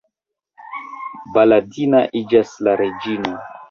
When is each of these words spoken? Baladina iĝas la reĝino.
Baladina 1.37 2.03
iĝas 2.25 2.59
la 2.69 2.79
reĝino. 2.85 3.41